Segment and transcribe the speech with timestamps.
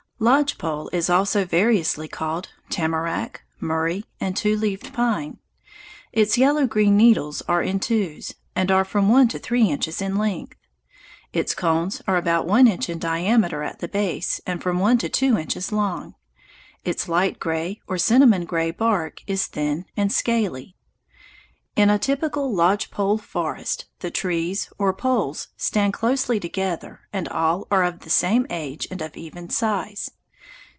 [0.23, 5.39] Lodge pole is also variously called Tamarack, Murray, and Two leaved Pine.
[6.13, 10.17] Its yellow green needles are in twos, and are from one to three inches in
[10.17, 10.59] length.
[11.33, 15.09] Its cones are about one inch in diameter at the base and from one to
[15.09, 16.13] two inches long.
[16.85, 20.75] Its light gray or cinnamon gray bark is thin and scaly.
[21.73, 27.65] In a typical lodge pole forest the trees, or poles, stand closely together and all
[27.71, 30.11] are of the same age and of even size.